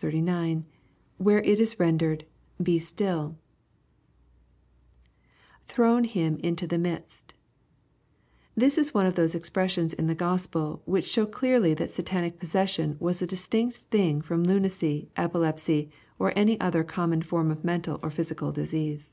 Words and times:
39,) 0.00 0.64
where 1.16 1.40
it 1.42 1.58
is 1.58 1.80
rendered" 1.80 2.24
Be 2.68 2.78
stilL" 2.78 3.34
[Thrown 5.66 6.04
him 6.04 6.38
into 6.40 6.68
{he 6.70 6.76
midst] 6.78 7.34
This 8.54 8.78
is 8.78 8.94
one 8.94 9.06
of 9.06 9.16
those 9.16 9.34
expressions 9.34 9.92
in 9.92 10.06
the 10.06 10.14
Gospels, 10.14 10.82
which 10.84 11.10
show 11.10 11.26
clearly 11.26 11.74
that 11.74 11.90
satanic 11.92 12.38
possession 12.38 12.96
was 13.00 13.20
a 13.22 13.26
distinct 13.26 13.78
thing 13.90 14.20
from 14.22 14.44
lunacy, 14.44 15.10
epilepsy, 15.16 15.90
or 16.16 16.32
any 16.38 16.60
other 16.60 16.84
common 16.84 17.20
form 17.20 17.50
of 17.50 17.64
mental 17.64 17.98
or 18.00 18.08
physical 18.10 18.52
disease. 18.52 19.10